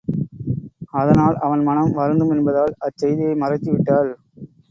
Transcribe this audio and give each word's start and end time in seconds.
அதனால் 0.93 1.35
அவன் 1.37 1.63
மனம் 1.63 1.91
வருந்தும் 1.91 2.31
என்பதால் 2.31 2.73
அச் 2.79 2.97
செய்தியை 2.97 3.35
மறைத்து 3.35 3.69
விட்டாள். 3.71 4.11